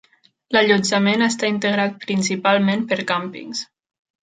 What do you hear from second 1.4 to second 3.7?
integrat principalment per càmpings.